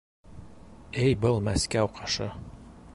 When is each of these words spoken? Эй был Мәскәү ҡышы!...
Эй 1.03 1.15
был 1.27 1.37
Мәскәү 1.49 1.93
ҡышы!... 2.01 2.35